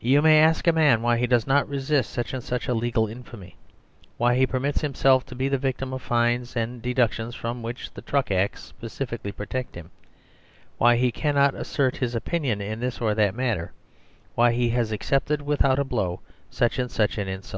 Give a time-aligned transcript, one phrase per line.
[0.00, 3.06] You may ask a man why he does not resist such and such a legal
[3.06, 3.54] infamy;
[4.16, 8.02] why he permits himself to be the victim of fines and deductions from which the
[8.02, 9.92] Truck Acts specifically protect him;
[10.76, 13.70] why he cannot assert his opinion in this or that matter;
[14.34, 16.18] why he has accepted, without a blow,
[16.50, 17.52] such and such an insult.